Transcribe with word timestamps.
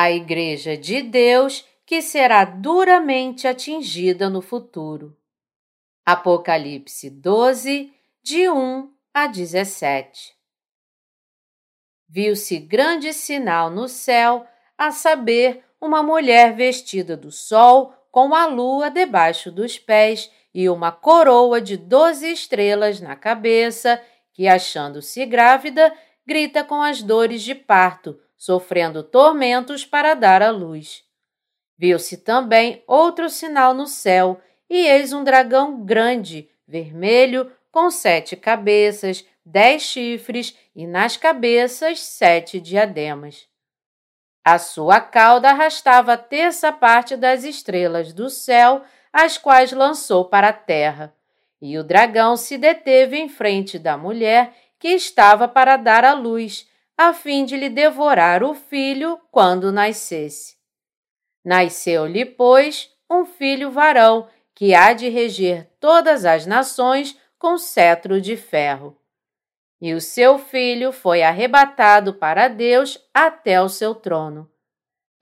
a 0.00 0.12
Igreja 0.12 0.76
de 0.76 1.02
Deus 1.02 1.66
que 1.84 2.00
será 2.00 2.44
duramente 2.44 3.48
atingida 3.48 4.30
no 4.30 4.40
futuro. 4.40 5.16
Apocalipse 6.06 7.10
12, 7.10 7.92
de 8.22 8.48
1 8.48 8.92
a 9.12 9.26
17. 9.26 10.36
Viu-se 12.08 12.60
grande 12.60 13.12
sinal 13.12 13.70
no 13.70 13.88
céu, 13.88 14.46
a 14.76 14.92
saber, 14.92 15.64
uma 15.80 16.00
mulher 16.00 16.54
vestida 16.54 17.16
do 17.16 17.32
sol, 17.32 17.92
com 18.12 18.32
a 18.36 18.46
lua 18.46 18.90
debaixo 18.90 19.50
dos 19.50 19.80
pés 19.80 20.30
e 20.54 20.68
uma 20.68 20.92
coroa 20.92 21.60
de 21.60 21.76
doze 21.76 22.30
estrelas 22.30 23.00
na 23.00 23.16
cabeça, 23.16 24.00
que, 24.32 24.46
achando-se 24.46 25.26
grávida, 25.26 25.92
grita 26.24 26.62
com 26.62 26.80
as 26.80 27.02
dores 27.02 27.42
de 27.42 27.54
parto, 27.54 28.16
sofrendo 28.38 29.02
tormentos 29.02 29.84
para 29.84 30.14
dar 30.14 30.40
à 30.40 30.50
luz. 30.50 31.02
Viu-se 31.76 32.18
também 32.18 32.82
outro 32.86 33.28
sinal 33.28 33.74
no 33.74 33.86
céu, 33.86 34.40
e 34.70 34.86
eis 34.86 35.12
um 35.12 35.24
dragão 35.24 35.84
grande, 35.84 36.48
vermelho, 36.66 37.50
com 37.70 37.90
sete 37.90 38.36
cabeças, 38.36 39.24
dez 39.44 39.82
chifres 39.82 40.56
e 40.74 40.86
nas 40.86 41.16
cabeças 41.16 42.00
sete 42.00 42.60
diademas. 42.60 43.46
A 44.44 44.58
sua 44.58 45.00
cauda 45.00 45.50
arrastava 45.50 46.14
a 46.14 46.16
terça 46.16 46.72
parte 46.72 47.16
das 47.16 47.44
estrelas 47.44 48.12
do 48.12 48.30
céu, 48.30 48.82
as 49.12 49.36
quais 49.36 49.72
lançou 49.72 50.24
para 50.24 50.48
a 50.48 50.52
terra. 50.52 51.14
E 51.60 51.76
o 51.76 51.84
dragão 51.84 52.36
se 52.36 52.56
deteve 52.56 53.18
em 53.18 53.28
frente 53.28 53.78
da 53.78 53.96
mulher 53.96 54.54
que 54.78 54.88
estava 54.88 55.48
para 55.48 55.76
dar 55.76 56.04
à 56.04 56.14
luz, 56.14 56.67
a 56.98 57.12
fim 57.12 57.44
de 57.44 57.56
lhe 57.56 57.68
devorar 57.68 58.42
o 58.42 58.54
filho 58.54 59.20
quando 59.30 59.70
nascesse. 59.70 60.56
Nasceu-lhe, 61.44 62.24
pois, 62.24 62.90
um 63.08 63.24
filho 63.24 63.70
varão, 63.70 64.28
que 64.52 64.74
há 64.74 64.92
de 64.92 65.08
reger 65.08 65.70
todas 65.78 66.24
as 66.24 66.44
nações 66.44 67.16
com 67.38 67.56
cetro 67.56 68.20
de 68.20 68.36
ferro. 68.36 69.00
E 69.80 69.94
o 69.94 70.00
seu 70.00 70.40
filho 70.40 70.90
foi 70.90 71.22
arrebatado 71.22 72.14
para 72.14 72.48
Deus 72.48 72.98
até 73.14 73.62
o 73.62 73.68
seu 73.68 73.94
trono. 73.94 74.50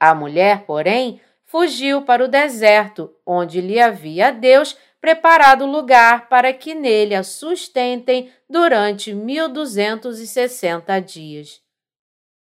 A 0.01 0.15
mulher, 0.15 0.65
porém, 0.65 1.21
fugiu 1.45 2.01
para 2.01 2.25
o 2.25 2.29
deserto, 2.29 3.15
onde 3.27 3.61
lhe 3.61 3.79
havia 3.79 4.31
Deus 4.31 4.75
preparado 4.99 5.67
lugar 5.67 6.31
para 6.31 6.55
que 6.55 6.75
nele 6.75 7.15
a 7.15 7.23
sustentem 7.23 8.33
durante 8.49 9.13
mil 9.13 9.47
duzentos 9.47 10.19
e 10.21 10.27
sessenta 10.27 10.99
dias. 10.99 11.66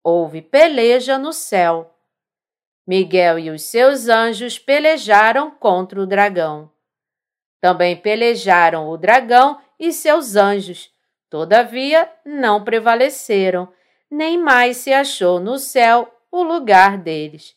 Houve 0.04 0.42
peleja 0.42 1.16
no 1.18 1.32
céu. 1.32 1.94
Miguel 2.86 3.38
e 3.38 3.50
os 3.50 3.62
seus 3.62 4.08
anjos 4.08 4.58
pelejaram 4.58 5.50
contra 5.50 6.00
o 6.00 6.06
dragão. 6.06 6.70
Também 7.60 7.96
pelejaram 7.96 8.88
o 8.88 8.96
dragão 8.96 9.60
e 9.78 9.92
seus 9.92 10.34
anjos, 10.34 10.90
todavia 11.30 12.10
não 12.26 12.64
prevaleceram, 12.64 13.72
nem 14.10 14.36
mais 14.36 14.78
se 14.78 14.92
achou 14.92 15.38
no 15.38 15.58
céu 15.58 16.12
o 16.30 16.42
lugar 16.42 16.98
deles. 16.98 17.56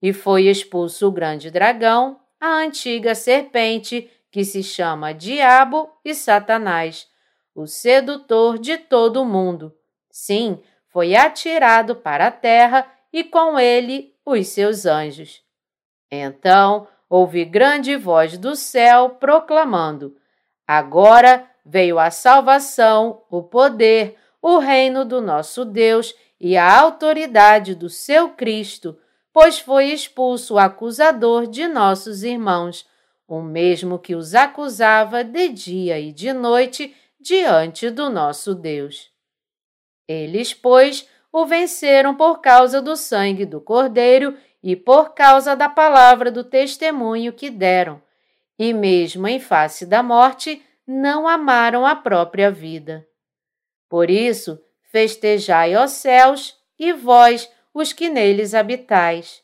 E 0.00 0.12
foi 0.12 0.46
expulso 0.46 1.08
o 1.08 1.12
grande 1.12 1.50
dragão, 1.50 2.20
a 2.40 2.58
antiga 2.58 3.14
serpente, 3.14 4.10
que 4.30 4.44
se 4.44 4.62
chama 4.62 5.14
Diabo 5.14 5.90
e 6.04 6.14
Satanás, 6.14 7.08
o 7.54 7.66
sedutor 7.66 8.58
de 8.58 8.76
todo 8.76 9.22
o 9.22 9.24
mundo. 9.24 9.74
Sim, 10.10 10.62
foi 10.94 11.16
atirado 11.16 11.96
para 11.96 12.28
a 12.28 12.30
terra 12.30 12.86
e 13.12 13.24
com 13.24 13.58
ele 13.58 14.14
os 14.24 14.46
seus 14.46 14.86
anjos. 14.86 15.42
Então 16.08 16.86
ouvi 17.10 17.44
grande 17.44 17.96
voz 17.96 18.38
do 18.38 18.54
céu 18.54 19.10
proclamando: 19.10 20.16
Agora 20.64 21.50
veio 21.66 21.98
a 21.98 22.12
salvação, 22.12 23.24
o 23.28 23.42
poder, 23.42 24.16
o 24.40 24.58
reino 24.58 25.04
do 25.04 25.20
nosso 25.20 25.64
Deus 25.64 26.14
e 26.40 26.56
a 26.56 26.78
autoridade 26.78 27.74
do 27.74 27.90
seu 27.90 28.28
Cristo, 28.28 28.96
pois 29.32 29.58
foi 29.58 29.86
expulso 29.86 30.54
o 30.54 30.58
acusador 30.60 31.48
de 31.48 31.66
nossos 31.66 32.22
irmãos, 32.22 32.86
o 33.26 33.42
mesmo 33.42 33.98
que 33.98 34.14
os 34.14 34.32
acusava 34.32 35.24
de 35.24 35.48
dia 35.48 35.98
e 35.98 36.12
de 36.12 36.32
noite 36.32 36.94
diante 37.20 37.90
do 37.90 38.08
nosso 38.08 38.54
Deus. 38.54 39.13
Eles, 40.06 40.52
pois, 40.52 41.08
o 41.32 41.46
venceram 41.46 42.14
por 42.14 42.40
causa 42.40 42.80
do 42.80 42.96
sangue 42.96 43.44
do 43.44 43.60
Cordeiro 43.60 44.36
e 44.62 44.76
por 44.76 45.14
causa 45.14 45.56
da 45.56 45.68
palavra 45.68 46.30
do 46.30 46.44
testemunho 46.44 47.32
que 47.32 47.50
deram, 47.50 48.00
e 48.58 48.72
mesmo 48.72 49.26
em 49.26 49.40
face 49.40 49.84
da 49.84 50.02
morte, 50.02 50.64
não 50.86 51.26
amaram 51.26 51.84
a 51.84 51.96
própria 51.96 52.50
vida. 52.50 53.06
Por 53.88 54.10
isso, 54.10 54.60
festejai, 54.90 55.74
ó 55.74 55.86
céus, 55.86 56.56
e 56.78 56.92
vós, 56.92 57.50
os 57.72 57.92
que 57.92 58.08
neles 58.08 58.54
habitais. 58.54 59.42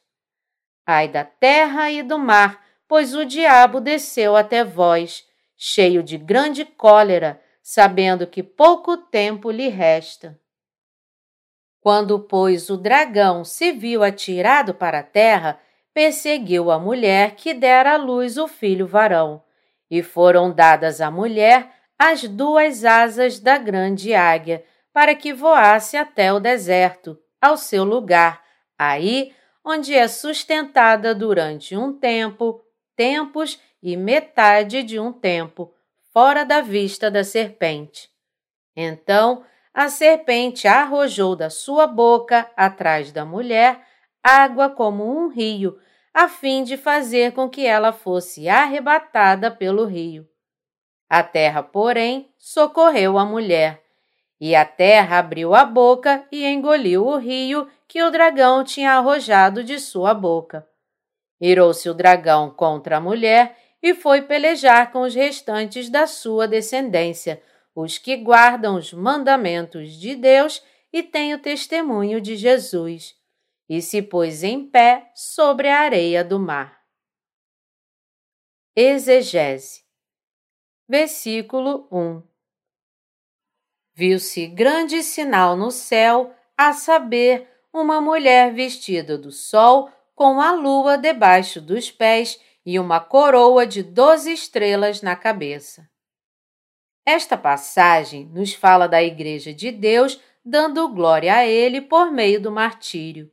Ai 0.87 1.09
da 1.09 1.25
terra 1.25 1.91
e 1.91 2.03
do 2.03 2.19
mar, 2.19 2.65
pois 2.87 3.15
o 3.15 3.25
diabo 3.25 3.81
desceu 3.81 4.37
até 4.37 4.65
vós, 4.65 5.25
cheio 5.57 6.03
de 6.03 6.17
grande 6.17 6.65
cólera, 6.65 7.41
sabendo 7.63 8.27
que 8.27 8.43
pouco 8.43 8.97
tempo 8.97 9.51
lhe 9.51 9.69
resta. 9.69 10.39
Quando, 11.81 12.21
pois, 12.21 12.69
o 12.69 12.77
dragão 12.77 13.45
se 13.45 13.73
viu 13.73 14.03
atirado 14.03 14.75
para 14.75 14.99
a 14.99 15.03
terra, 15.03 15.59
perseguiu 15.95 16.71
a 16.71 16.79
mulher 16.79 17.35
que 17.35 17.55
dera 17.55 17.95
à 17.95 17.97
luz 17.97 18.37
o 18.37 18.47
filho 18.47 18.87
varão, 18.87 19.43
e 19.91 20.03
foram 20.03 20.53
dadas 20.53 21.01
à 21.01 21.11
mulher 21.11 21.73
as 21.99 22.23
duas 22.25 22.85
asas 22.85 23.41
da 23.41 23.59
grande 23.59 24.15
águia, 24.15 24.65
para 24.93 25.15
que 25.15 25.33
voasse 25.33 25.97
até 25.97 26.33
o 26.33 26.41
deserto, 26.41 27.19
ao 27.41 27.57
seu 27.57 27.85
lugar, 27.85 28.43
aí 28.79 29.33
onde 29.65 29.95
é 29.95 30.07
sustentada 30.09 31.15
durante 31.15 31.77
um 31.77 31.93
tempo, 31.93 32.63
tempos 32.97 33.61
e 33.83 33.97
metade 33.97 34.83
de 34.83 34.99
um 34.99 35.13
tempo, 35.13 35.73
fora 36.13 36.45
da 36.45 36.61
vista 36.61 37.11
da 37.11 37.25
serpente. 37.25 38.11
Então 38.77 39.45
a 39.81 39.89
serpente 39.89 40.69
arrojou 40.69 41.35
da 41.35 41.49
sua 41.49 41.87
boca, 41.87 42.51
atrás 42.55 43.11
da 43.13 43.25
mulher, 43.25 43.81
água 44.23 44.69
como 44.69 45.03
um 45.11 45.29
rio, 45.29 45.79
a 46.13 46.29
fim 46.29 46.63
de 46.63 46.77
fazer 46.77 47.33
com 47.33 47.49
que 47.49 47.65
ela 47.65 47.91
fosse 47.91 48.47
arrebatada 48.47 49.51
pelo 49.51 49.87
rio. 49.87 50.29
A 51.09 51.23
terra, 51.23 51.63
porém, 51.63 52.31
socorreu 52.37 53.17
a 53.17 53.25
mulher, 53.25 53.83
e 54.39 54.55
a 54.55 54.67
terra 54.67 55.19
abriu 55.19 55.55
a 55.55 55.65
boca 55.65 56.27
e 56.31 56.45
engoliu 56.45 57.07
o 57.07 57.17
rio 57.17 57.67
que 57.89 58.03
o 58.03 58.11
dragão 58.11 58.63
tinha 58.63 58.93
arrojado 58.93 59.65
de 59.65 59.79
sua 59.79 60.13
boca. 60.13 60.69
Irou-se 61.41 61.89
o 61.89 61.95
dragão 61.95 62.51
contra 62.51 62.99
a 62.99 63.01
mulher 63.01 63.57
e 63.83 63.95
foi 63.95 64.21
pelejar 64.21 64.93
com 64.93 65.01
os 65.01 65.15
restantes 65.15 65.89
da 65.89 66.07
sua 66.07 66.47
descendência, 66.47 67.43
os 67.81 67.99
que 67.99 68.17
guardam 68.17 68.77
os 68.77 68.93
mandamentos 68.93 69.93
de 69.93 70.15
Deus 70.15 70.63
e 70.93 71.03
têm 71.03 71.35
o 71.35 71.39
testemunho 71.39 72.21
de 72.21 72.37
Jesus, 72.37 73.15
e 73.69 73.81
se 73.81 74.03
pôs 74.03 74.43
em 74.43 74.69
pé 74.69 75.11
sobre 75.15 75.69
a 75.69 75.81
areia 75.81 76.25
do 76.25 76.39
mar. 76.39 76.81
Exegese. 78.75 79.85
Versículo 80.89 81.89
1 81.91 82.23
Viu-se 83.95 84.47
grande 84.47 85.03
sinal 85.03 85.57
no 85.57 85.71
céu, 85.71 86.35
a 86.57 86.73
saber, 86.73 87.49
uma 87.73 88.01
mulher 88.01 88.53
vestida 88.53 89.17
do 89.17 89.31
sol, 89.31 89.91
com 90.15 90.41
a 90.41 90.53
lua 90.53 90.97
debaixo 90.97 91.61
dos 91.61 91.91
pés 91.91 92.41
e 92.65 92.79
uma 92.79 93.01
coroa 93.01 93.67
de 93.67 93.83
doze 93.83 94.33
estrelas 94.33 95.03
na 95.03 95.17
cabeça. 95.17 95.90
Esta 97.05 97.37
passagem 97.37 98.27
nos 98.27 98.53
fala 98.55 98.87
da 98.87 99.03
Igreja 99.03 99.53
de 99.53 99.71
Deus 99.71 100.21
dando 100.45 100.89
glória 100.89 101.35
a 101.35 101.47
Ele 101.47 101.81
por 101.81 102.11
meio 102.11 102.41
do 102.41 102.51
martírio. 102.51 103.31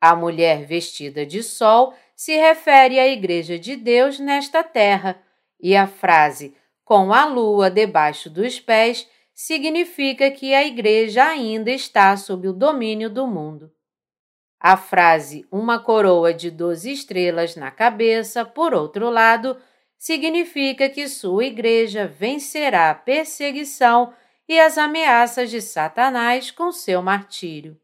A 0.00 0.14
mulher 0.14 0.64
vestida 0.64 1.24
de 1.24 1.42
sol 1.42 1.94
se 2.14 2.36
refere 2.36 2.98
à 2.98 3.06
Igreja 3.06 3.58
de 3.58 3.76
Deus 3.76 4.18
nesta 4.18 4.62
terra, 4.62 5.20
e 5.60 5.74
a 5.74 5.86
frase 5.86 6.54
com 6.84 7.12
a 7.12 7.24
lua 7.24 7.70
debaixo 7.70 8.30
dos 8.30 8.60
pés 8.60 9.08
significa 9.34 10.30
que 10.30 10.54
a 10.54 10.64
Igreja 10.64 11.24
ainda 11.24 11.70
está 11.70 12.16
sob 12.16 12.48
o 12.48 12.52
domínio 12.52 13.10
do 13.10 13.26
mundo. 13.26 13.72
A 14.58 14.76
frase 14.76 15.46
uma 15.50 15.78
coroa 15.78 16.32
de 16.32 16.50
doze 16.50 16.92
estrelas 16.92 17.56
na 17.56 17.70
cabeça, 17.70 18.44
por 18.44 18.72
outro 18.72 19.10
lado, 19.10 19.56
significa 19.98 20.88
que 20.88 21.08
sua 21.08 21.44
igreja 21.44 22.06
vencerá 22.06 22.90
a 22.90 22.94
perseguição 22.94 24.14
e 24.48 24.60
as 24.60 24.78
ameaças 24.78 25.50
de 25.50 25.60
Satanás 25.60 26.50
com 26.50 26.70
seu 26.70 27.02
martírio. 27.02 27.80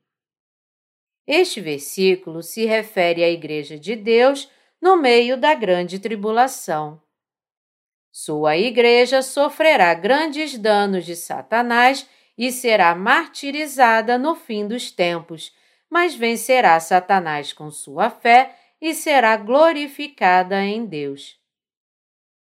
Este 1.26 1.60
versículo 1.60 2.42
se 2.42 2.64
refere 2.64 3.22
à 3.22 3.30
Igreja 3.30 3.78
de 3.78 3.94
Deus 3.94 4.50
no 4.80 4.96
meio 4.96 5.36
da 5.36 5.54
grande 5.54 5.98
tribulação. 5.98 7.00
Sua 8.10 8.56
igreja 8.56 9.22
sofrerá 9.22 9.94
grandes 9.94 10.58
danos 10.58 11.06
de 11.06 11.16
Satanás 11.16 12.06
e 12.36 12.52
será 12.52 12.94
martirizada 12.94 14.18
no 14.18 14.34
fim 14.34 14.66
dos 14.66 14.90
tempos, 14.90 15.54
mas 15.88 16.14
vencerá 16.14 16.78
Satanás 16.80 17.52
com 17.52 17.70
sua 17.70 18.10
fé 18.10 18.54
e 18.80 18.92
será 18.92 19.36
glorificada 19.36 20.62
em 20.62 20.84
Deus. 20.84 21.41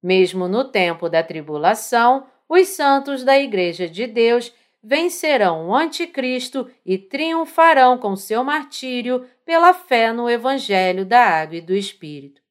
Mesmo 0.01 0.47
no 0.47 0.63
tempo 0.63 1.09
da 1.09 1.21
tribulação, 1.23 2.25
os 2.47 2.69
santos 2.69 3.23
da 3.23 3.37
Igreja 3.37 3.87
de 3.87 4.07
Deus 4.07 4.53
vencerão 4.81 5.67
o 5.67 5.75
Anticristo 5.75 6.69
e 6.85 6.97
triunfarão 6.97 7.97
com 7.97 8.15
seu 8.15 8.43
martírio 8.43 9.27
pela 9.45 9.73
fé 9.73 10.13
no 10.13 10.29
Evangelho 10.29 11.05
da 11.05 11.21
Água 11.21 11.57
e 11.57 11.61
do 11.61 11.73
Espírito. 11.73 12.41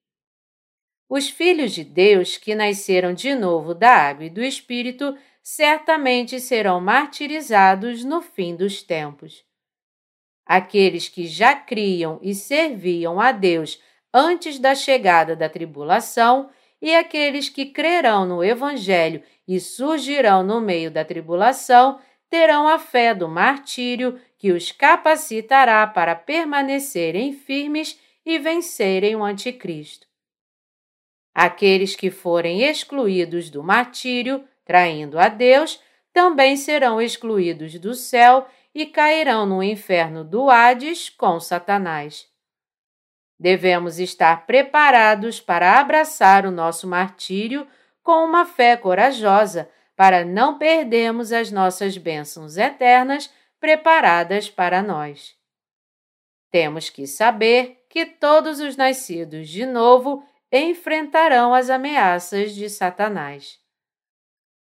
Os 1.09 1.31
filhos 1.31 1.73
de 1.73 1.85
Deus 1.85 2.37
que 2.37 2.55
nasceram 2.55 3.15
de 3.15 3.35
novo 3.35 3.75
da 3.75 3.91
água 3.91 4.27
e 4.27 4.31
do 4.31 4.43
Espírito 4.43 5.17
certamente 5.43 6.39
serão 6.39 6.81
martirizados 6.83 8.05
no 8.05 8.21
fim 8.21 8.55
dos 8.55 8.83
tempos. 8.83 9.43
Aqueles 10.45 11.09
que 11.09 11.27
já 11.27 11.55
criam 11.55 12.19
e 12.23 12.35
serviam 12.35 13.19
a 13.19 13.33
Deus 13.33 13.81
antes 14.13 14.59
da 14.59 14.75
chegada 14.75 15.35
da 15.35 15.49
tribulação 15.49 16.51
e 16.81 16.95
aqueles 16.95 17.49
que 17.49 17.67
crerão 17.67 18.25
no 18.27 18.43
Evangelho 18.43 19.23
e 19.47 19.59
surgirão 19.59 20.43
no 20.43 20.61
meio 20.61 20.91
da 20.91 21.05
tribulação 21.05 21.99
terão 22.31 22.69
a 22.69 22.79
fé 22.79 23.15
do 23.15 23.29
martírio 23.29 24.21
que 24.37 24.53
os 24.53 24.71
capacitará 24.71 25.87
para 25.87 26.15
permanecerem 26.15 27.33
firmes 27.33 27.99
e 28.25 28.39
vencerem 28.39 29.17
o 29.17 29.25
Anticristo. 29.25 30.07
Aqueles 31.35 31.97
que 31.97 32.11
forem 32.11 32.63
excluídos 32.63 33.49
do 33.49 33.63
martírio, 33.63 34.45
traindo 34.65 35.19
a 35.19 35.29
Deus, 35.29 35.81
também 36.13 36.57
serão 36.57 37.01
excluídos 37.01 37.79
do 37.79 37.95
céu 37.95 38.47
e 38.75 38.87
cairão 38.87 39.47
no 39.47 39.63
inferno 39.63 40.25
do 40.25 40.51
Hades 40.51 41.09
com 41.09 41.41
Satanás. 41.41 42.29
Devemos 43.39 43.99
estar 43.99 44.47
preparados 44.47 45.41
para 45.41 45.79
abraçar 45.79 46.45
o 46.45 46.51
nosso 46.51 46.87
martírio 46.87 47.67
com 48.03 48.25
uma 48.25 48.45
fé 48.45 48.77
corajosa, 48.77 49.71
para 49.95 50.25
não 50.25 50.59
perdermos 50.59 51.33
as 51.33 51.51
nossas 51.51 51.99
bênçãos 51.99 52.57
eternas 52.57 53.31
preparadas 53.61 54.49
para 54.49 54.83
nós. 54.83 55.37
Temos 56.51 56.89
que 56.89 57.07
saber 57.07 57.85
que 57.91 58.07
todos 58.07 58.61
os 58.61 58.77
nascidos 58.77 59.49
de 59.49 59.67
novo 59.67 60.25
enfrentarão 60.51 61.53
as 61.53 61.69
ameaças 61.69 62.55
de 62.55 62.71
Satanás. 62.71 63.59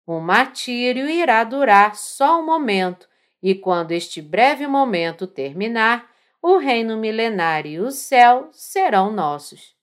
O 0.05 0.19
martírio 0.19 1.09
irá 1.09 1.43
durar 1.43 1.95
só 1.95 2.39
um 2.39 2.45
momento, 2.45 3.07
e 3.41 3.55
quando 3.55 3.91
este 3.91 4.21
breve 4.21 4.67
momento 4.67 5.25
terminar, 5.25 6.10
o 6.41 6.57
reino 6.57 6.97
milenário 6.97 7.71
e 7.71 7.79
o 7.79 7.91
céu 7.91 8.49
serão 8.51 9.11
nossos. 9.11 9.75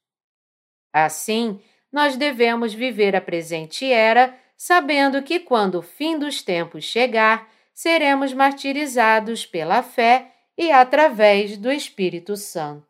Assim, 0.93 1.63
nós 1.93 2.17
devemos 2.17 2.75
viver 2.75 3.15
a 3.15 3.21
presente 3.21 3.91
era, 3.91 4.37
sabendo 4.57 5.23
que 5.23 5.39
quando 5.39 5.77
o 5.77 5.83
fim 5.83 6.19
dos 6.19 6.43
tempos 6.43 6.85
chegar, 6.85 7.49
seremos 7.73 8.33
martirizados 8.33 9.47
pela 9.47 9.83
fé 9.83 10.33
e 10.57 10.73
através 10.73 11.57
do 11.57 11.71
Espírito 11.71 12.37
Santo. 12.37 12.89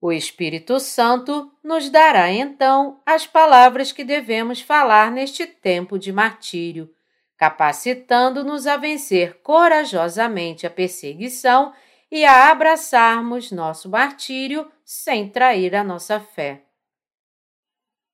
O 0.00 0.12
Espírito 0.12 0.80
Santo 0.80 1.50
nos 1.62 1.90
dará 1.90 2.30
então 2.30 3.00
as 3.04 3.26
palavras 3.26 3.92
que 3.92 4.04
devemos 4.04 4.60
falar 4.60 5.10
neste 5.10 5.46
tempo 5.46 5.98
de 5.98 6.12
martírio, 6.12 6.90
capacitando-nos 7.36 8.66
a 8.66 8.76
vencer 8.76 9.40
corajosamente 9.42 10.66
a 10.66 10.70
perseguição 10.70 11.72
e 12.14 12.24
a 12.24 12.48
abraçarmos 12.48 13.50
nosso 13.50 13.88
martírio 13.88 14.70
sem 14.84 15.28
trair 15.28 15.74
a 15.74 15.82
nossa 15.82 16.20
fé. 16.20 16.62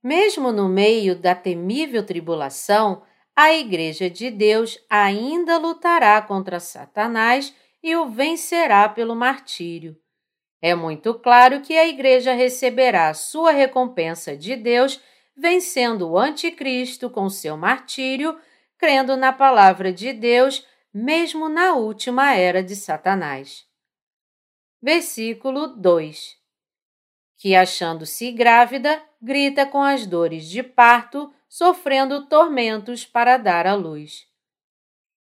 Mesmo 0.03 0.51
no 0.51 0.71
meio 0.71 1.15
da 1.15 1.35
temível 1.35 2.03
tribulação, 2.03 3.03
a 3.37 3.53
Igreja 3.53 4.09
de 4.09 4.31
Deus 4.31 4.83
ainda 4.89 5.59
lutará 5.59 6.23
contra 6.23 6.59
Satanás 6.59 7.55
e 7.83 7.95
o 7.95 8.09
vencerá 8.09 8.89
pelo 8.89 9.15
martírio. 9.15 9.95
É 10.63 10.75
muito 10.75 11.13
claro 11.13 11.61
que 11.61 11.77
a 11.77 11.87
Igreja 11.87 12.33
receberá 12.33 13.13
sua 13.13 13.51
recompensa 13.51 14.35
de 14.35 14.57
Deus 14.57 14.99
vencendo 15.37 16.09
o 16.09 16.19
Anticristo 16.19 17.11
com 17.11 17.29
seu 17.29 17.55
martírio, 17.55 18.41
crendo 18.79 19.15
na 19.15 19.31
palavra 19.31 19.93
de 19.93 20.11
Deus, 20.15 20.67
mesmo 20.93 21.51
na 21.51 21.75
última 21.75 22.35
era 22.35 22.63
de 22.63 22.75
Satanás. 22.75 23.69
Versículo 24.83 25.69
2 25.69 26.37
Que, 27.37 27.55
achando-se 27.55 28.33
grávida, 28.33 29.03
grita 29.21 29.67
com 29.67 29.83
as 29.83 30.07
dores 30.07 30.49
de 30.49 30.63
parto, 30.63 31.33
sofrendo 31.49 32.27
tormentos 32.27 33.05
para 33.05 33.37
dar 33.37 33.67
à 33.67 33.75
luz. 33.75 34.27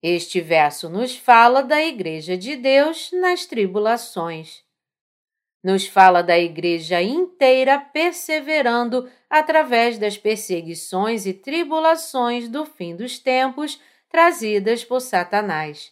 Este 0.02 0.42
verso 0.42 0.90
nos 0.90 1.16
fala 1.16 1.62
da 1.62 1.82
Igreja 1.82 2.38
de 2.38 2.56
Deus 2.56 3.12
nas 3.12 3.46
tribulações 3.46 4.66
nos 5.66 5.88
fala 5.88 6.22
da 6.22 6.38
igreja 6.38 7.02
inteira 7.02 7.80
perseverando 7.80 9.10
através 9.28 9.98
das 9.98 10.16
perseguições 10.16 11.26
e 11.26 11.34
tribulações 11.34 12.48
do 12.48 12.68
fim 12.68 12.96
dos 12.96 13.18
tempos 13.18 13.82
trazidas 14.08 14.86
por 14.86 15.00
Satanás. 15.00 15.92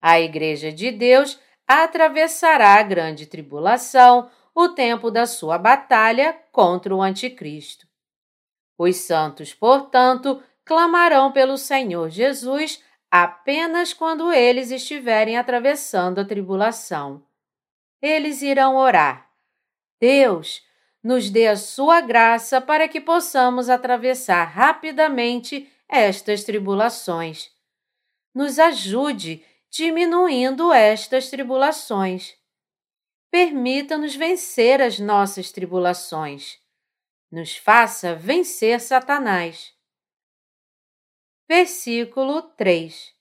A 0.00 0.20
igreja 0.20 0.70
de 0.70 0.92
Deus 0.92 1.40
atravessará 1.68 2.74
a 2.74 2.82
grande 2.82 3.26
tribulação, 3.26 4.30
o 4.54 4.70
tempo 4.70 5.10
da 5.10 5.26
sua 5.26 5.58
batalha 5.58 6.36
contra 6.50 6.94
o 6.94 7.02
Anticristo. 7.02 7.86
Os 8.76 8.96
santos, 8.96 9.54
portanto, 9.54 10.42
clamarão 10.64 11.30
pelo 11.30 11.56
Senhor 11.56 12.08
Jesus 12.08 12.82
apenas 13.10 13.92
quando 13.92 14.32
eles 14.32 14.70
estiverem 14.70 15.36
atravessando 15.36 16.20
a 16.20 16.24
tribulação 16.24 17.22
eles 18.00 18.42
irão 18.42 18.76
orar. 18.76 19.28
Deus, 20.00 20.62
nos 21.02 21.30
dê 21.30 21.48
a 21.48 21.56
sua 21.56 22.00
graça 22.00 22.60
para 22.60 22.88
que 22.88 23.00
possamos 23.00 23.68
atravessar 23.68 24.44
rapidamente 24.44 25.70
estas 25.88 26.44
tribulações. 26.44 27.50
Nos 28.34 28.58
ajude 28.58 29.44
diminuindo 29.70 30.72
estas 30.72 31.30
tribulações. 31.30 32.34
Permita-nos 33.30 34.14
vencer 34.14 34.80
as 34.80 34.98
nossas 34.98 35.52
tribulações. 35.52 36.58
Nos 37.30 37.56
faça 37.56 38.14
vencer 38.14 38.80
Satanás. 38.80 39.74
Versículo 41.46 42.42
3 42.42 43.14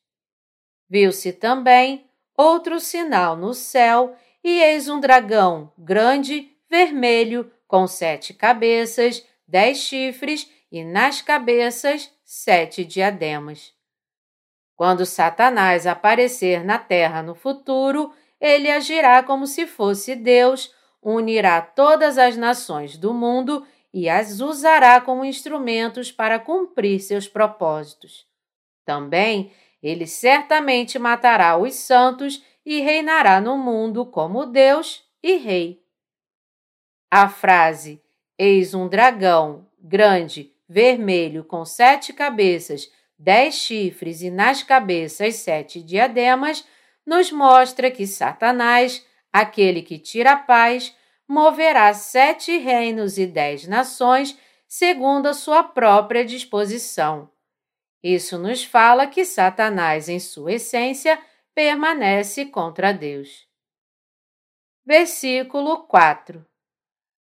Viu-se 0.89 1.33
também 1.33 2.09
outro 2.37 2.79
sinal 2.79 3.35
no 3.35 3.53
céu 3.53 4.17
e 4.43 4.61
eis 4.61 4.87
um 4.87 4.99
dragão 4.99 5.73
grande, 5.77 6.55
vermelho, 6.69 7.51
com 7.67 7.85
sete 7.85 8.33
cabeças, 8.33 9.25
dez 9.45 9.79
chifres 9.79 10.49
e 10.71 10.83
nas 10.83 11.21
cabeças 11.21 12.11
sete 12.23 12.85
diademas. 12.85 13.76
Quando 14.77 15.07
Satanás 15.07 15.87
aparecer 15.87 16.63
na 16.63 16.77
terra 16.77 17.23
no 17.23 17.33
futuro, 17.33 18.13
ele 18.39 18.69
agirá 18.69 19.23
como 19.23 19.47
se 19.47 19.65
fosse 19.65 20.15
Deus, 20.15 20.71
unirá 21.01 21.59
todas 21.61 22.19
as 22.19 22.37
nações 22.37 22.95
do 22.95 23.11
mundo 23.11 23.65
e 23.91 24.07
as 24.07 24.39
usará 24.39 25.01
como 25.01 25.25
instrumentos 25.25 26.11
para 26.11 26.39
cumprir 26.39 26.99
seus 26.99 27.27
propósitos. 27.27 28.27
Também 28.85 29.51
ele 29.81 30.05
certamente 30.05 30.99
matará 30.99 31.57
os 31.57 31.73
santos 31.73 32.43
e 32.63 32.79
reinará 32.79 33.41
no 33.41 33.57
mundo 33.57 34.05
como 34.05 34.45
Deus 34.45 35.03
e 35.23 35.37
Rei. 35.37 35.83
A 37.09 37.27
frase 37.27 37.99
Eis 38.37 38.75
um 38.75 38.87
dragão 38.87 39.65
grande, 39.79 40.53
vermelho, 40.69 41.43
com 41.43 41.65
sete 41.65 42.13
cabeças, 42.13 42.91
dez 43.17 43.55
chifres 43.55 44.21
e 44.21 44.29
nas 44.29 44.63
cabeças 44.63 45.35
sete 45.35 45.81
diademas, 45.81 46.65
nos 47.05 47.31
mostra 47.31 47.89
que 47.89 48.05
Satanás, 48.05 49.05
aquele 49.31 49.81
que 49.81 49.97
tira 49.97 50.33
a 50.33 50.37
paz, 50.37 50.95
moverá 51.27 51.93
sete 51.93 52.57
reinos 52.57 53.17
e 53.17 53.25
dez 53.25 53.67
nações 53.67 54.37
segundo 54.67 55.27
a 55.27 55.33
sua 55.33 55.63
própria 55.63 56.25
disposição. 56.25 57.29
Isso 58.03 58.37
nos 58.37 58.63
fala 58.63 59.07
que 59.07 59.25
Satanás, 59.25 60.07
em 60.07 60.19
sua 60.19 60.53
essência, 60.53 61.19
permanece 61.55 62.45
contra 62.45 62.93
Deus. 62.93 63.47
Versículo 64.85 65.83
4 65.87 66.45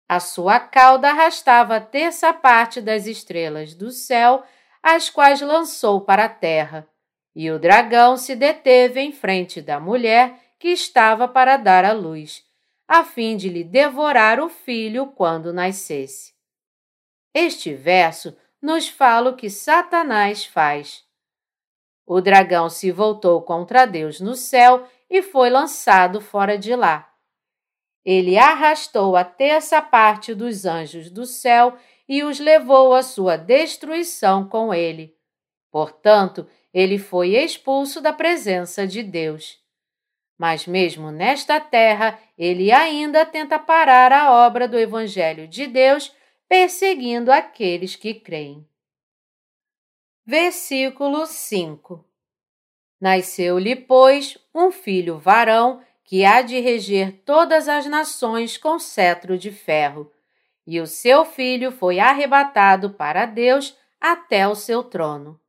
A 0.07 0.19
sua 0.19 0.59
cauda 0.59 1.09
arrastava 1.09 1.75
a 1.75 1.81
terça 1.81 2.33
parte 2.33 2.79
das 2.81 3.05
estrelas 3.05 3.73
do 3.73 3.91
céu, 3.91 4.43
as 4.83 5.09
quais 5.09 5.39
lançou 5.39 6.01
para 6.01 6.25
a 6.25 6.29
terra, 6.29 6.85
e 7.33 7.49
o 7.49 7.57
dragão 7.57 8.17
se 8.17 8.35
deteve 8.35 8.99
em 8.99 9.13
frente 9.13 9.61
da 9.61 9.79
mulher 9.79 10.37
que 10.59 10.67
estava 10.67 11.27
para 11.27 11.55
dar 11.55 11.85
à 11.85 11.93
luz, 11.93 12.43
a 12.85 13.03
fim 13.03 13.37
de 13.37 13.47
lhe 13.47 13.63
devorar 13.63 14.41
o 14.41 14.49
filho 14.49 15.07
quando 15.07 15.53
nascesse. 15.53 16.33
Este 17.33 17.73
verso 17.73 18.35
nos 18.61 18.89
fala 18.89 19.31
o 19.31 19.35
que 19.35 19.49
Satanás 19.49 20.45
faz. 20.45 21.03
O 22.05 22.19
dragão 22.19 22.69
se 22.69 22.91
voltou 22.91 23.41
contra 23.41 23.85
Deus 23.85 24.19
no 24.19 24.35
céu 24.35 24.85
e 25.09 25.21
foi 25.21 25.49
lançado 25.49 26.19
fora 26.19 26.57
de 26.57 26.75
lá 26.75 27.13
ele 28.05 28.37
arrastou 28.37 29.15
a 29.15 29.23
terça 29.23 29.81
parte 29.81 30.33
dos 30.33 30.65
anjos 30.65 31.09
do 31.09 31.25
céu 31.25 31.77
e 32.13 32.23
os 32.23 32.39
levou 32.39 32.93
à 32.93 33.01
sua 33.01 33.35
destruição 33.35 34.47
com 34.47 34.71
ele. 34.71 35.17
Portanto, 35.71 36.47
ele 36.71 36.99
foi 36.99 37.29
expulso 37.35 37.99
da 37.99 38.13
presença 38.13 38.85
de 38.85 39.01
Deus. 39.01 39.59
Mas, 40.37 40.67
mesmo 40.67 41.09
nesta 41.09 41.59
terra, 41.59 42.19
ele 42.37 42.71
ainda 42.71 43.25
tenta 43.25 43.57
parar 43.57 44.11
a 44.11 44.45
obra 44.45 44.67
do 44.67 44.77
Evangelho 44.77 45.47
de 45.47 45.65
Deus, 45.65 46.15
perseguindo 46.47 47.31
aqueles 47.31 47.95
que 47.95 48.13
creem. 48.13 48.63
Versículo 50.23 51.25
5 51.25 52.05
Nasceu-lhe, 53.01 53.75
pois, 53.75 54.37
um 54.53 54.69
filho 54.69 55.17
varão 55.17 55.81
que 56.03 56.23
há 56.23 56.43
de 56.43 56.59
reger 56.59 57.23
todas 57.25 57.67
as 57.67 57.87
nações 57.87 58.55
com 58.55 58.77
cetro 58.77 59.35
de 59.35 59.49
ferro. 59.49 60.12
E 60.65 60.79
o 60.79 60.87
seu 60.87 61.25
filho 61.25 61.71
foi 61.71 61.99
arrebatado 61.99 62.91
para 62.91 63.25
Deus 63.25 63.77
até 63.99 64.47
o 64.47 64.55
seu 64.55 64.83
trono. 64.83 65.39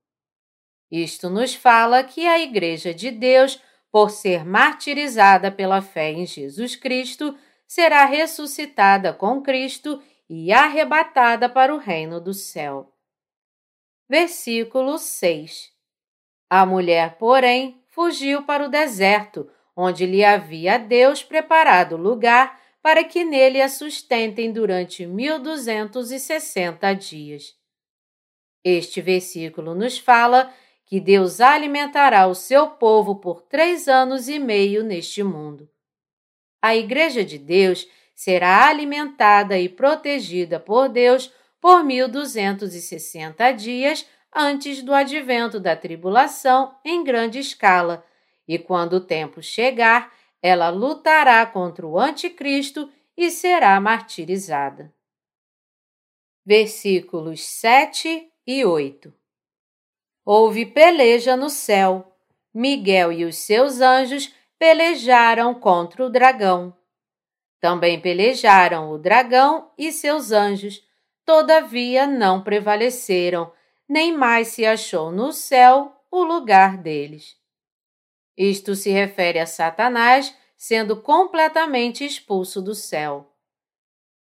Isto 0.90 1.28
nos 1.28 1.54
fala 1.54 2.04
que 2.04 2.26
a 2.26 2.38
Igreja 2.38 2.94
de 2.94 3.10
Deus, 3.10 3.60
por 3.90 4.10
ser 4.10 4.44
martirizada 4.44 5.50
pela 5.50 5.82
fé 5.82 6.12
em 6.12 6.26
Jesus 6.26 6.76
Cristo, 6.76 7.36
será 7.66 8.04
ressuscitada 8.04 9.12
com 9.12 9.42
Cristo 9.42 10.02
e 10.28 10.52
arrebatada 10.52 11.48
para 11.48 11.74
o 11.74 11.78
reino 11.78 12.20
do 12.20 12.32
céu. 12.32 12.92
Versículo 14.08 14.98
6 14.98 15.72
A 16.48 16.64
mulher, 16.64 17.16
porém, 17.18 17.82
fugiu 17.88 18.42
para 18.42 18.64
o 18.64 18.68
deserto, 18.68 19.50
onde 19.76 20.06
lhe 20.06 20.24
havia 20.24 20.78
Deus 20.78 21.22
preparado 21.22 21.96
lugar 21.96 22.60
para 22.84 23.02
que 23.02 23.24
nele 23.24 23.62
a 23.62 23.68
sustentem 23.70 24.52
durante 24.52 25.06
mil 25.06 25.38
duzentos 25.38 26.12
e 26.12 26.20
sessenta 26.20 26.92
dias. 26.92 27.54
Este 28.62 29.00
versículo 29.00 29.74
nos 29.74 29.96
fala 29.96 30.52
que 30.84 31.00
Deus 31.00 31.40
alimentará 31.40 32.26
o 32.26 32.34
seu 32.34 32.68
povo 32.68 33.16
por 33.16 33.40
três 33.40 33.88
anos 33.88 34.28
e 34.28 34.38
meio 34.38 34.84
neste 34.84 35.22
mundo. 35.22 35.66
A 36.60 36.76
Igreja 36.76 37.24
de 37.24 37.38
Deus 37.38 37.88
será 38.14 38.68
alimentada 38.68 39.58
e 39.58 39.66
protegida 39.66 40.60
por 40.60 40.90
Deus 40.90 41.32
por 41.62 41.82
1260 41.82 43.50
dias 43.52 44.06
antes 44.30 44.82
do 44.82 44.92
advento 44.92 45.58
da 45.58 45.74
tribulação 45.74 46.76
em 46.84 47.02
grande 47.02 47.38
escala, 47.38 48.04
e 48.46 48.58
quando 48.58 48.96
o 48.96 49.00
tempo 49.00 49.42
chegar, 49.42 50.12
ela 50.46 50.68
lutará 50.68 51.46
contra 51.46 51.86
o 51.86 51.98
Anticristo 51.98 52.92
e 53.16 53.30
será 53.30 53.80
martirizada. 53.80 54.94
Versículos 56.44 57.42
7 57.42 58.30
e 58.46 58.62
8 58.62 59.10
Houve 60.22 60.66
peleja 60.66 61.34
no 61.34 61.48
céu. 61.48 62.14
Miguel 62.52 63.10
e 63.10 63.24
os 63.24 63.38
seus 63.38 63.80
anjos 63.80 64.34
pelejaram 64.58 65.54
contra 65.54 66.04
o 66.04 66.10
dragão. 66.10 66.76
Também 67.58 67.98
pelejaram 67.98 68.90
o 68.90 68.98
dragão 68.98 69.72
e 69.78 69.90
seus 69.90 70.30
anjos, 70.30 70.86
todavia 71.24 72.06
não 72.06 72.44
prevaleceram, 72.44 73.50
nem 73.88 74.14
mais 74.14 74.48
se 74.48 74.66
achou 74.66 75.10
no 75.10 75.32
céu 75.32 75.96
o 76.10 76.22
lugar 76.22 76.76
deles. 76.76 77.42
Isto 78.36 78.74
se 78.74 78.90
refere 78.90 79.38
a 79.38 79.46
Satanás 79.46 80.36
sendo 80.56 81.00
completamente 81.00 82.04
expulso 82.04 82.62
do 82.62 82.74
céu. 82.74 83.30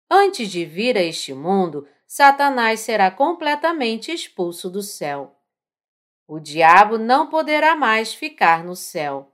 Antes 0.09 0.49
de 0.49 0.65
vir 0.65 0.97
a 0.97 1.01
este 1.01 1.33
mundo, 1.33 1.87
Satanás 2.07 2.79
será 2.79 3.11
completamente 3.11 4.11
expulso 4.11 4.69
do 4.69 4.81
céu. 4.81 5.35
O 6.27 6.39
diabo 6.39 6.97
não 6.97 7.27
poderá 7.27 7.75
mais 7.75 8.13
ficar 8.13 8.63
no 8.63 8.75
céu. 8.75 9.31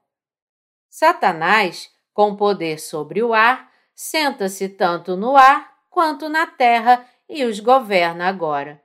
Satanás, 0.89 1.89
com 2.13 2.35
poder 2.35 2.79
sobre 2.79 3.21
o 3.21 3.33
ar, 3.33 3.71
senta-se 3.93 4.69
tanto 4.69 5.15
no 5.15 5.35
ar 5.35 5.73
quanto 5.89 6.27
na 6.29 6.47
terra 6.47 7.05
e 7.27 7.43
os 7.43 7.59
governa 7.59 8.27
agora. 8.27 8.81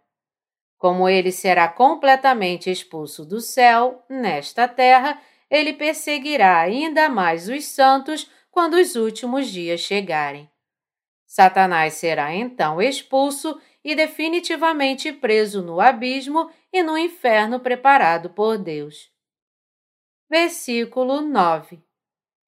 Como 0.79 1.09
ele 1.09 1.31
será 1.31 1.69
completamente 1.69 2.71
expulso 2.71 3.25
do 3.25 3.41
céu, 3.41 4.05
nesta 4.09 4.67
terra, 4.67 5.21
ele 5.51 5.73
perseguirá 5.73 6.61
ainda 6.61 7.09
mais 7.09 7.49
os 7.49 7.65
santos 7.65 8.31
quando 8.51 8.75
os 8.75 8.95
últimos 8.95 9.49
dias 9.49 9.81
chegarem. 9.81 10.49
Satanás 11.27 11.95
será 11.95 12.35
então 12.35 12.81
expulso 12.81 13.61
e 13.85 13.95
definitivamente 13.95 15.13
preso 15.13 15.63
no 15.63 15.81
abismo 15.81 16.51
e 16.73 16.83
no 16.83 16.97
inferno 16.97 17.61
preparado 17.61 18.31
por 18.31 18.59
Deus. 18.59 19.11
Versículo 20.29 21.21
9 21.21 21.81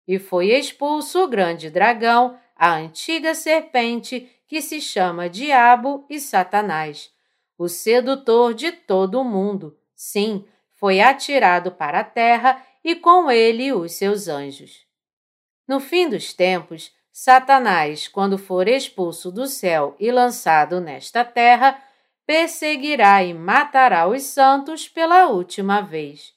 E 0.06 0.18
foi 0.18 0.50
expulso 0.50 1.24
o 1.24 1.28
grande 1.28 1.70
dragão, 1.70 2.38
a 2.54 2.74
antiga 2.74 3.34
serpente, 3.34 4.30
que 4.46 4.60
se 4.60 4.80
chama 4.80 5.28
Diabo 5.28 6.04
e 6.08 6.20
Satanás, 6.20 7.10
o 7.58 7.68
sedutor 7.68 8.54
de 8.54 8.70
todo 8.70 9.20
o 9.20 9.24
mundo. 9.24 9.76
Sim, 9.94 10.46
foi 10.74 11.00
atirado 11.00 11.72
para 11.72 12.00
a 12.00 12.04
terra 12.04 12.64
e 12.84 12.94
com 12.94 13.30
ele 13.30 13.72
os 13.72 13.92
seus 13.92 14.28
anjos. 14.28 14.86
No 15.66 15.80
fim 15.80 16.08
dos 16.08 16.34
tempos, 16.34 16.94
Satanás, 17.10 18.06
quando 18.06 18.36
for 18.36 18.68
expulso 18.68 19.32
do 19.32 19.46
céu 19.46 19.96
e 19.98 20.12
lançado 20.12 20.80
nesta 20.80 21.24
terra, 21.24 21.82
perseguirá 22.26 23.22
e 23.22 23.32
matará 23.32 24.06
os 24.06 24.22
santos 24.24 24.88
pela 24.88 25.28
última 25.28 25.80
vez. 25.80 26.34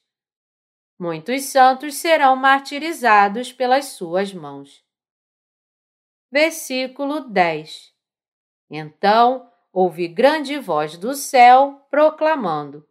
Muitos 0.98 1.44
santos 1.44 1.96
serão 1.96 2.34
martirizados 2.34 3.52
pelas 3.52 3.86
suas 3.86 4.32
mãos. 4.32 4.84
Versículo 6.30 7.20
10 7.20 7.92
Então 8.70 9.50
ouvi 9.72 10.08
grande 10.08 10.58
voz 10.58 10.96
do 10.96 11.14
céu 11.14 11.86
proclamando: 11.90 12.86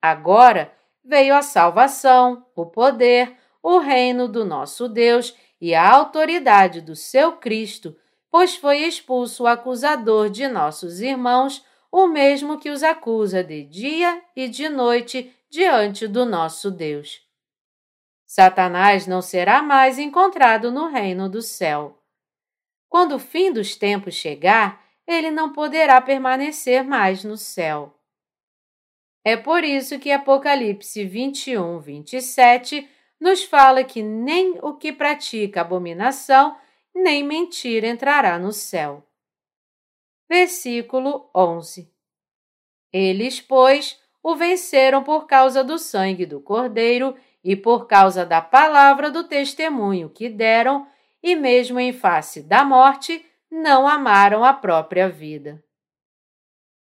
Agora 0.00 0.72
veio 1.08 1.34
a 1.34 1.40
salvação, 1.40 2.46
o 2.54 2.66
poder, 2.66 3.34
o 3.62 3.78
reino 3.78 4.28
do 4.28 4.44
nosso 4.44 4.88
Deus 4.88 5.34
e 5.58 5.74
a 5.74 5.90
autoridade 5.90 6.82
do 6.82 6.94
seu 6.94 7.32
Cristo, 7.32 7.96
pois 8.30 8.54
foi 8.54 8.80
expulso 8.80 9.44
o 9.44 9.46
acusador 9.46 10.28
de 10.28 10.46
nossos 10.46 11.00
irmãos, 11.00 11.64
o 11.90 12.06
mesmo 12.06 12.58
que 12.58 12.68
os 12.68 12.82
acusa 12.82 13.42
de 13.42 13.64
dia 13.64 14.22
e 14.36 14.48
de 14.48 14.68
noite 14.68 15.34
diante 15.50 16.06
do 16.06 16.26
nosso 16.26 16.70
Deus. 16.70 17.26
Satanás 18.26 19.06
não 19.06 19.22
será 19.22 19.62
mais 19.62 19.98
encontrado 19.98 20.70
no 20.70 20.88
reino 20.88 21.26
do 21.26 21.40
céu. 21.40 21.98
Quando 22.86 23.14
o 23.14 23.18
fim 23.18 23.50
dos 23.50 23.74
tempos 23.74 24.14
chegar, 24.14 24.84
ele 25.06 25.30
não 25.30 25.54
poderá 25.54 25.98
permanecer 26.02 26.84
mais 26.84 27.24
no 27.24 27.38
céu. 27.38 27.97
É 29.24 29.36
por 29.36 29.64
isso 29.64 29.98
que 29.98 30.10
Apocalipse 30.10 31.04
21, 31.04 31.80
27 31.80 32.88
nos 33.20 33.42
fala 33.42 33.84
que 33.84 34.02
nem 34.02 34.58
o 34.62 34.74
que 34.74 34.92
pratica 34.92 35.60
abominação 35.60 36.56
nem 36.94 37.22
mentira 37.22 37.86
entrará 37.86 38.38
no 38.38 38.52
céu. 38.52 39.04
Versículo 40.28 41.30
11 41.34 41.90
Eles, 42.92 43.40
pois, 43.40 44.00
o 44.22 44.36
venceram 44.36 45.02
por 45.02 45.26
causa 45.26 45.64
do 45.64 45.78
sangue 45.78 46.26
do 46.26 46.40
Cordeiro 46.40 47.16
e 47.42 47.56
por 47.56 47.86
causa 47.86 48.26
da 48.26 48.40
palavra 48.40 49.10
do 49.10 49.24
testemunho 49.24 50.10
que 50.10 50.28
deram, 50.28 50.86
e 51.22 51.34
mesmo 51.34 51.80
em 51.80 51.92
face 51.92 52.42
da 52.42 52.64
morte, 52.64 53.24
não 53.50 53.88
amaram 53.88 54.44
a 54.44 54.52
própria 54.52 55.08
vida. 55.08 55.62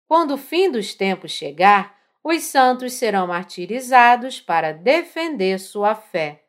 Quando 0.06 0.34
o 0.34 0.38
fim 0.38 0.70
dos 0.70 0.94
tempos 0.94 1.30
chegar, 1.30 1.97
os 2.30 2.42
santos 2.42 2.92
serão 2.92 3.26
martirizados 3.26 4.38
para 4.38 4.70
defender 4.70 5.58
sua 5.58 5.94
fé. 5.94 6.44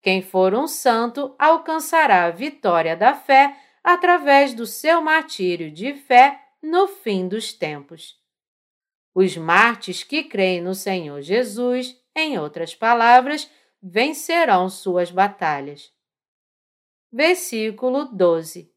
Quem 0.00 0.22
for 0.22 0.54
um 0.54 0.68
santo 0.68 1.34
alcançará 1.36 2.26
a 2.26 2.30
vitória 2.30 2.96
da 2.96 3.12
fé 3.12 3.56
através 3.82 4.54
do 4.54 4.64
seu 4.64 5.02
martírio 5.02 5.68
de 5.68 5.94
fé 5.94 6.40
no 6.62 6.86
fim 6.86 7.26
dos 7.26 7.52
tempos. 7.52 8.16
Os 9.12 9.36
mártires 9.36 10.04
que 10.04 10.22
creem 10.22 10.62
no 10.62 10.76
Senhor 10.76 11.20
Jesus, 11.22 12.00
em 12.14 12.38
outras 12.38 12.72
palavras, 12.72 13.50
vencerão 13.82 14.68
suas 14.68 15.10
batalhas. 15.10 15.92
Versículo 17.12 18.04
12. 18.04 18.72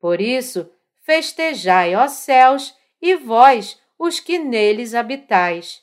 Por 0.00 0.20
isso, 0.20 0.68
festejai, 1.02 1.94
ó 1.94 2.08
céus, 2.08 2.76
e 3.00 3.14
vós, 3.14 3.80
os 3.98 4.20
que 4.20 4.38
neles 4.38 4.94
habitais. 4.94 5.82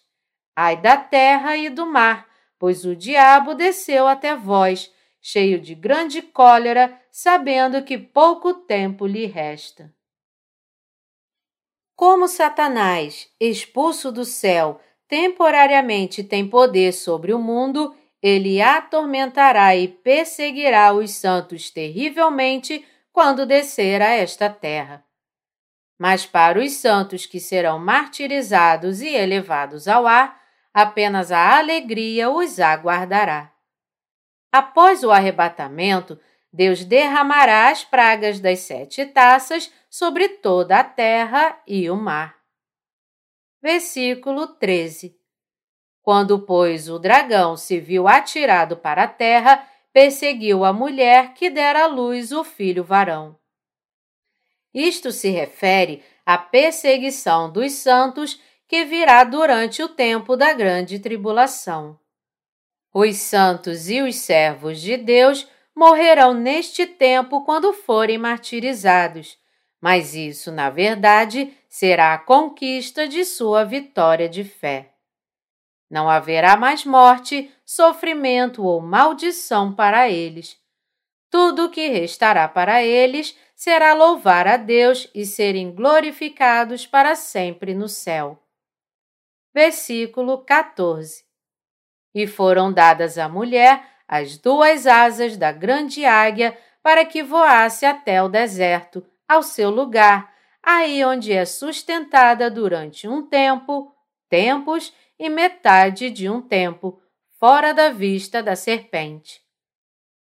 Ai 0.56 0.78
da 0.80 0.98
terra 0.98 1.58
e 1.58 1.70
do 1.70 1.86
mar, 1.86 2.28
pois 2.60 2.86
o 2.86 2.96
diabo 2.96 3.56
desceu 3.56 4.08
até 4.08 4.36
vós, 4.36 4.92
cheio 5.22 5.60
de 5.60 5.74
grande 5.74 6.22
cólera, 6.22 7.00
sabendo 7.12 7.84
que 7.84 7.98
pouco 7.98 8.54
tempo 8.54 9.08
lhe 9.08 9.26
resta. 9.26 9.94
Como 11.96 12.28
Satanás, 12.28 13.30
expulso 13.40 14.12
do 14.12 14.26
céu, 14.26 14.82
temporariamente 15.08 16.24
tem 16.24 16.48
poder 16.48 16.92
sobre 16.92 17.34
o 17.34 17.40
mundo, 17.40 17.96
ele 18.22 18.62
atormentará 18.62 19.76
e 19.76 19.88
perseguirá 19.88 20.92
os 20.94 21.12
santos 21.12 21.70
terrivelmente 21.70 22.86
quando 23.12 23.46
descer 23.46 24.02
a 24.02 24.10
esta 24.10 24.50
terra. 24.50 25.06
Mas 25.98 26.26
para 26.26 26.60
os 26.60 26.74
santos 26.74 27.26
que 27.26 27.40
serão 27.40 27.80
martirizados 27.80 29.02
e 29.02 29.10
elevados 29.10 29.88
ao 29.88 30.08
ar, 30.08 30.42
apenas 30.74 31.32
a 31.32 31.58
alegria 31.58 32.30
os 32.30 32.60
aguardará. 32.60 33.54
Após 34.52 35.04
o 35.04 35.12
arrebatamento, 35.12 36.20
Deus 36.52 36.86
derramará 36.86 37.70
as 37.70 37.84
pragas 37.84 38.40
das 38.40 38.60
sete 38.60 39.06
taças 39.06 39.74
sobre 39.90 40.30
toda 40.30 40.80
a 40.80 40.84
terra 40.84 41.60
e 41.66 41.90
o 41.90 41.96
mar. 41.96 42.36
Versículo 43.62 44.46
13 44.46 45.18
Quando, 46.02 46.40
pois, 46.46 46.90
o 46.90 47.00
dragão 47.00 47.58
se 47.58 47.80
viu 47.80 48.08
atirado 48.08 48.78
para 48.78 49.04
a 49.04 49.08
terra, 49.08 49.68
perseguiu 49.92 50.64
a 50.66 50.74
mulher 50.74 51.34
que 51.34 51.50
dera 51.50 51.86
à 51.86 51.88
luz 51.88 52.32
o 52.32 52.44
filho 52.44 52.84
varão. 52.84 53.40
Isto 54.74 55.12
se 55.12 55.30
refere 55.30 56.04
à 56.26 56.38
perseguição 56.38 57.52
dos 57.52 57.74
santos 57.74 58.40
que 58.68 58.86
virá 58.86 59.24
durante 59.24 59.84
o 59.84 59.90
tempo 59.90 60.36
da 60.36 60.54
grande 60.54 60.98
tribulação. 60.98 62.00
Os 62.94 63.18
santos 63.18 63.90
e 63.90 64.02
os 64.02 64.16
servos 64.16 64.80
de 64.80 64.98
Deus 64.98 65.48
morrerão 65.76 66.34
neste 66.34 66.86
tempo 66.86 67.44
quando 67.44 67.74
forem 67.74 68.18
martirizados, 68.18 69.38
mas 69.82 70.16
isso, 70.16 70.52
na 70.52 70.70
verdade, 70.70 71.54
será 71.68 72.14
a 72.14 72.18
conquista 72.18 73.08
de 73.08 73.26
sua 73.26 73.64
vitória 73.64 74.30
de 74.30 74.44
fé. 74.44 74.94
Não 75.90 76.10
haverá 76.10 76.56
mais 76.56 76.86
morte, 76.86 77.52
sofrimento 77.66 78.64
ou 78.64 78.82
maldição 78.82 79.74
para 79.74 80.10
eles. 80.10 80.58
Tudo 81.30 81.66
o 81.66 81.70
que 81.70 81.90
restará 81.90 82.48
para 82.48 82.84
eles 82.84 83.36
será 83.64 83.94
louvar 83.94 84.46
a 84.46 84.58
Deus 84.58 85.10
e 85.16 85.26
serem 85.26 85.72
glorificados 85.72 86.86
para 86.86 87.16
sempre 87.16 87.74
no 87.74 87.88
céu. 87.88 88.38
Versículo 89.54 90.40
14. 90.40 91.24
E 92.14 92.28
foram 92.28 92.74
dadas 92.74 93.18
à 93.18 93.30
mulher 93.30 93.82
as 94.06 94.38
duas 94.38 94.86
asas 94.86 95.38
da 95.38 95.54
grande 95.54 96.04
águia 96.04 96.58
para 96.82 97.06
que 97.06 97.24
voasse 97.24 97.86
até 97.86 98.22
o 98.22 98.28
deserto, 98.28 99.02
ao 99.26 99.42
seu 99.42 99.70
lugar, 99.70 100.36
aí 100.62 101.02
onde 101.06 101.32
é 101.32 101.46
sustentada 101.46 102.52
durante 102.52 103.08
um 103.08 103.26
tempo, 103.26 103.96
tempos 104.28 104.94
e 105.18 105.30
metade 105.30 106.10
de 106.10 106.30
um 106.30 106.42
tempo, 106.42 107.02
fora 107.40 107.74
da 107.74 107.92
vista 107.92 108.44
da 108.44 108.58
serpente. 108.58 109.42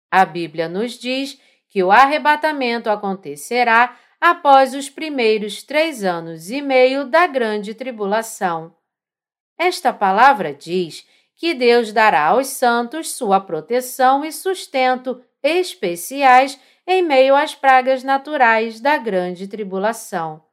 A 0.09 0.25
Bíblia 0.25 0.69
nos 0.69 0.93
diz 0.93 1.37
que 1.75 1.83
o 1.83 1.91
arrebatamento 1.91 2.89
acontecerá 2.89 3.99
após 4.21 4.75
os 4.75 4.89
primeiros 4.89 5.65
três 5.65 6.05
anos 6.05 6.49
e 6.49 6.63
meio 6.63 7.05
da 7.05 7.27
grande 7.27 7.75
tribulação. 7.75 8.73
Esta 9.59 9.93
palavra 9.93 10.55
diz 10.55 11.05
que 11.35 11.53
Deus 11.53 11.93
dará 11.93 12.27
aos 12.27 12.47
santos 12.47 13.11
sua 13.11 13.41
proteção 13.41 14.25
e 14.25 14.31
sustento 14.31 15.21
especiais 15.43 16.61
em 16.87 17.03
meio 17.03 17.35
às 17.35 17.57
pragas 17.57 18.05
naturais 18.05 18.79
da 18.79 18.97
grande 18.97 19.49
tribulação. 19.49 20.45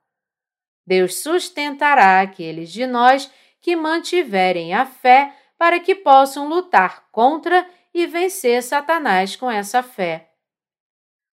Deus 0.88 1.22
sustentará 1.22 2.20
aqueles 2.20 2.72
de 2.72 2.88
nós 2.88 3.32
que 3.62 3.76
mantiverem 3.76 4.74
a 4.74 4.88
fé 4.88 5.36
para 5.56 5.80
que 5.80 5.94
possam 5.94 6.48
lutar 6.48 7.12
contra 7.12 7.70
e 7.94 8.08
vencer 8.08 8.64
Satanás 8.64 9.36
com 9.36 9.52
essa 9.52 9.84
fé. 9.84 10.31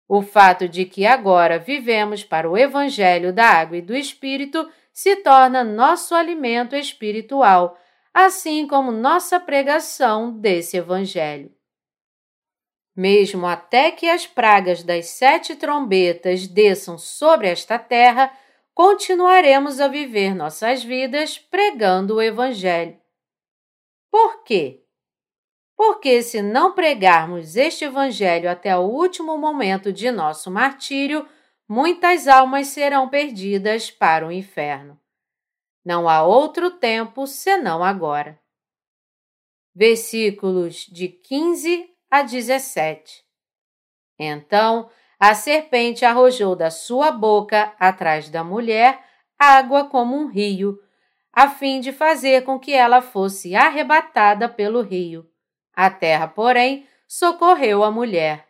O 0.08 0.22
fato 0.22 0.68
de 0.68 0.84
que 0.84 1.06
agora 1.06 1.58
vivemos 1.58 2.22
para 2.22 2.48
o 2.48 2.56
Evangelho 2.56 3.32
da 3.32 3.46
Água 3.46 3.78
e 3.78 3.82
do 3.82 3.96
Espírito 3.96 4.68
se 4.92 5.16
torna 5.16 5.64
nosso 5.64 6.14
alimento 6.14 6.76
espiritual, 6.76 7.78
assim 8.12 8.66
como 8.66 8.92
nossa 8.92 9.40
pregação 9.40 10.38
desse 10.38 10.76
Evangelho 10.76 11.50
mesmo 12.94 13.46
até 13.46 13.90
que 13.90 14.08
as 14.08 14.26
pragas 14.26 14.82
das 14.82 15.06
sete 15.06 15.56
trombetas 15.56 16.46
desçam 16.46 16.96
sobre 16.96 17.48
esta 17.48 17.78
terra, 17.78 18.32
continuaremos 18.72 19.80
a 19.80 19.88
viver 19.88 20.34
nossas 20.34 20.84
vidas 20.84 21.38
pregando 21.38 22.16
o 22.16 22.22
Evangelho. 22.22 22.96
Por 24.10 24.44
quê? 24.44 24.83
Porque 25.76 26.22
se 26.22 26.40
não 26.40 26.72
pregarmos 26.72 27.56
este 27.56 27.84
Evangelho 27.84 28.50
até 28.50 28.76
o 28.76 28.82
último 28.82 29.36
momento 29.36 29.92
de 29.92 30.10
nosso 30.10 30.50
martírio, 30.50 31.28
muitas 31.68 32.28
almas 32.28 32.68
serão 32.68 33.08
perdidas 33.08 33.90
para 33.90 34.26
o 34.26 34.32
inferno. 34.32 35.00
Não 35.84 36.08
há 36.08 36.22
outro 36.22 36.70
tempo 36.70 37.26
senão 37.26 37.82
agora. 37.82 38.40
Versículos 39.74 40.86
de 40.86 41.08
15 41.08 41.90
a 42.10 42.22
17. 42.22 43.24
Então 44.18 44.88
a 45.18 45.34
serpente 45.34 46.04
arrojou 46.04 46.54
da 46.54 46.70
sua 46.70 47.10
boca, 47.10 47.74
atrás 47.78 48.28
da 48.28 48.44
mulher, 48.44 49.02
água 49.38 49.88
como 49.88 50.16
um 50.16 50.26
rio, 50.26 50.78
a 51.32 51.48
fim 51.48 51.80
de 51.80 51.92
fazer 51.92 52.44
com 52.44 52.58
que 52.58 52.72
ela 52.72 53.00
fosse 53.00 53.54
arrebatada 53.54 54.48
pelo 54.48 54.82
rio. 54.82 55.28
A 55.76 55.90
terra, 55.90 56.28
porém, 56.28 56.86
socorreu 57.06 57.82
a 57.82 57.90
mulher. 57.90 58.46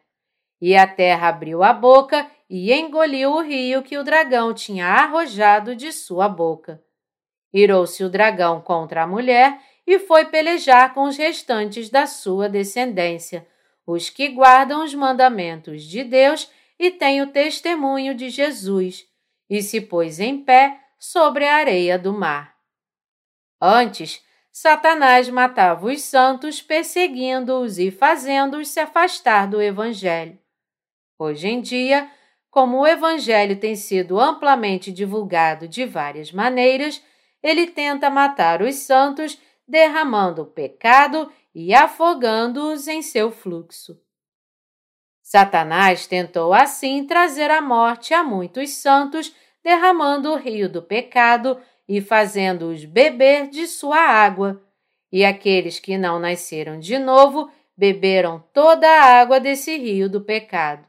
E 0.61 0.77
a 0.77 0.87
terra 0.87 1.29
abriu 1.29 1.63
a 1.63 1.73
boca 1.73 2.31
e 2.49 2.73
engoliu 2.73 3.33
o 3.33 3.43
rio 3.43 3.83
que 3.83 3.99
o 3.99 4.05
dragão 4.05 4.55
tinha 4.55 4.87
arrojado 4.87 5.75
de 5.75 5.93
sua 5.93 6.29
boca. 6.29 6.83
Irou-se 7.53 8.03
o 8.03 8.09
dragão 8.09 8.61
contra 8.61 9.03
a 9.03 9.07
mulher 9.07 9.61
e 9.87 9.99
foi 9.99 10.25
pelejar 10.27 10.95
com 10.95 11.05
os 11.05 11.17
restantes 11.17 11.91
da 11.91 12.07
sua 12.07 12.49
descendência, 12.49 13.47
os 13.87 14.09
que 14.09 14.29
guardam 14.29 14.83
os 14.83 14.95
mandamentos 14.95 15.83
de 15.83 16.03
Deus 16.03 16.51
e 16.79 16.91
têm 16.91 17.23
o 17.23 17.29
testemunho 17.29 18.15
de 18.15 18.31
Jesus, 18.31 19.05
e 19.49 19.63
se 19.63 19.81
pôs 19.81 20.19
em 20.19 20.43
pé 20.43 20.81
sobre 20.99 21.47
a 21.47 21.57
areia 21.57 21.99
do 21.99 22.13
mar. 22.13 22.57
Antes, 23.61 24.24
Satanás 24.57 25.29
matava 25.29 25.87
os 25.87 26.03
santos, 26.03 26.63
perseguindo-os 26.63 27.77
e 27.77 27.91
fazendo-os 27.91 28.69
se 28.69 28.79
afastar 28.79 29.49
do 29.49 29.61
Evangelho. 29.61 30.39
Hoje 31.19 31.49
em 31.49 31.61
dia, 31.61 32.09
como 32.53 32.79
o 32.79 32.87
Evangelho 32.87 33.59
tem 33.59 33.75
sido 33.75 34.21
amplamente 34.21 34.93
divulgado 34.93 35.67
de 35.67 35.85
várias 35.85 36.31
maneiras, 36.31 37.03
ele 37.43 37.67
tenta 37.67 38.09
matar 38.09 38.63
os 38.63 38.77
santos, 38.77 39.37
derramando 39.67 40.43
o 40.43 40.47
pecado 40.47 41.33
e 41.53 41.75
afogando-os 41.75 42.87
em 42.87 43.03
seu 43.03 43.33
fluxo. 43.33 44.01
Satanás 45.21 46.07
tentou 46.07 46.55
assim 46.55 47.05
trazer 47.05 47.51
a 47.51 47.61
morte 47.61 48.15
a 48.15 48.23
muitos 48.23 48.71
santos, 48.71 49.35
derramando 49.65 50.33
o 50.33 50.37
rio 50.37 50.69
do 50.69 50.81
pecado 50.81 51.61
e 51.89 52.01
fazendo-os 52.01 52.85
beber 52.85 53.49
de 53.49 53.67
sua 53.67 53.99
água. 53.99 54.63
E 55.13 55.25
aqueles 55.25 55.79
que 55.79 55.97
não 55.97 56.19
nasceram 56.19 56.79
de 56.79 56.99
novo 56.99 57.51
beberam 57.77 58.43
toda 58.53 58.89
a 58.89 59.21
água 59.21 59.39
desse 59.39 59.77
rio 59.77 60.09
do 60.09 60.21
pecado. 60.21 60.89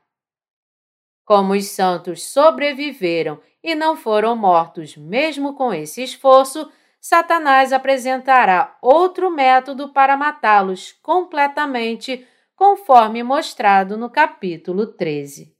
Como 1.23 1.53
os 1.53 1.65
santos 1.65 2.23
sobreviveram 2.23 3.39
e 3.63 3.73
não 3.73 3.95
foram 3.97 4.35
mortos 4.35 4.95
mesmo 4.95 5.55
com 5.55 5.73
esse 5.73 6.03
esforço, 6.03 6.71
Satanás 7.01 7.73
apresentará 7.73 8.77
outro 8.81 9.31
método 9.31 9.89
para 9.89 10.15
matá-los 10.15 10.91
completamente 10.91 12.27
conforme 12.55 13.21
mostrado 13.21 13.97
no 13.97 14.09
capítulo 14.09 14.87
13. 14.87 15.54